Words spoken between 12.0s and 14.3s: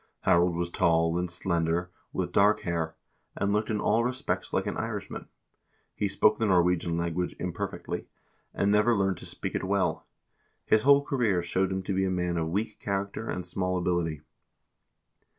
a man of weak character and small ability.